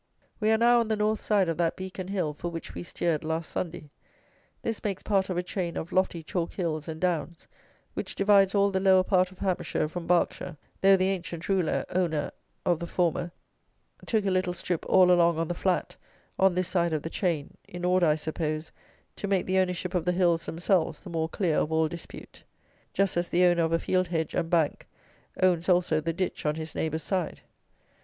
[0.39, 3.23] We are now on the north side of that Beacon Hill for which we steered
[3.23, 3.91] last Sunday.
[4.63, 7.47] This makes part of a chain of lofty chalk hills and downs,
[7.93, 12.31] which divides all the lower part of Hampshire from Berkshire, though the ancient ruler, owner,
[12.65, 13.31] of the former
[14.07, 15.95] took a little strip all along on the flat,
[16.39, 18.71] on this side of the chain, in order, I suppose,
[19.17, 22.43] to make the ownership of the hills themselves the more clear of all dispute;
[22.91, 24.87] just as the owner of a field hedge and bank
[25.43, 27.41] owns also the ditch on his neighbour's side.